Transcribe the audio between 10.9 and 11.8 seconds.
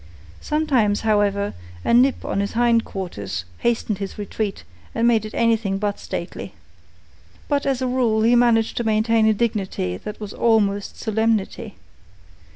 solemnity.